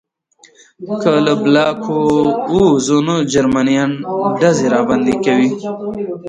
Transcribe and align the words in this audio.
که 1.01 1.11
له 1.25 1.33
بلاک 1.43 1.81
ووځو 2.53 2.97
نو 3.07 3.15
جرمنان 3.31 3.91
ډزې 4.39 4.65
راباندې 4.75 5.15
کوي 5.25 5.49